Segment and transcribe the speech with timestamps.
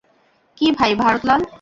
[0.57, 1.41] কী ভাই ভারত লাল।